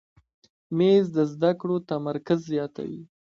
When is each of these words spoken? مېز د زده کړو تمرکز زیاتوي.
مېز 0.77 1.05
د 1.15 1.17
زده 1.33 1.51
کړو 1.59 1.75
تمرکز 1.91 2.39
زیاتوي. 2.51 3.01